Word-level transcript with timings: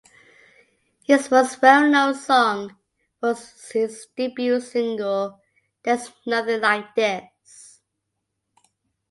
His 1.03 1.29
most 1.29 1.61
well-known 1.61 2.15
song 2.15 2.75
was 3.21 3.53
his 3.69 4.07
debut 4.17 4.59
single 4.59 5.39
"There's 5.83 6.11
Nothing 6.25 6.61
Like 6.61 6.95
This". 6.95 7.81